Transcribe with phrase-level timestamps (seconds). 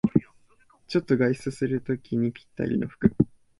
[0.87, 3.15] ちょっと外出するときにぴったりの服